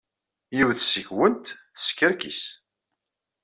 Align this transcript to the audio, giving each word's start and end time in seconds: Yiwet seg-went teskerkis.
Yiwet 0.55 0.79
seg-went 0.83 1.45
teskerkis. 1.75 2.41